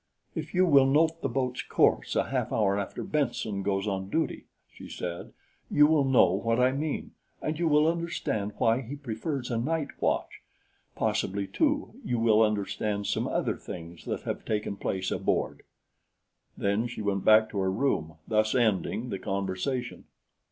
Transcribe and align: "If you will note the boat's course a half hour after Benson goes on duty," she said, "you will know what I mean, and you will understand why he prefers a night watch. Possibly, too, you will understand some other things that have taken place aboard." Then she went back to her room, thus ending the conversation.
"If 0.33 0.55
you 0.55 0.65
will 0.65 0.87
note 0.87 1.21
the 1.21 1.29
boat's 1.29 1.61
course 1.61 2.15
a 2.15 2.29
half 2.29 2.51
hour 2.51 2.79
after 2.79 3.03
Benson 3.03 3.61
goes 3.61 3.87
on 3.87 4.09
duty," 4.09 4.47
she 4.73 4.89
said, 4.89 5.31
"you 5.69 5.85
will 5.85 6.05
know 6.05 6.31
what 6.31 6.59
I 6.59 6.71
mean, 6.71 7.11
and 7.39 7.59
you 7.59 7.67
will 7.67 7.85
understand 7.87 8.53
why 8.57 8.81
he 8.81 8.95
prefers 8.95 9.51
a 9.51 9.59
night 9.59 9.89
watch. 9.99 10.41
Possibly, 10.95 11.45
too, 11.45 11.99
you 12.03 12.17
will 12.17 12.41
understand 12.41 13.05
some 13.05 13.27
other 13.27 13.55
things 13.57 14.05
that 14.05 14.23
have 14.23 14.43
taken 14.43 14.75
place 14.75 15.11
aboard." 15.11 15.61
Then 16.57 16.87
she 16.87 17.03
went 17.03 17.23
back 17.23 17.47
to 17.51 17.59
her 17.59 17.71
room, 17.71 18.15
thus 18.27 18.55
ending 18.55 19.09
the 19.09 19.19
conversation. 19.19 20.05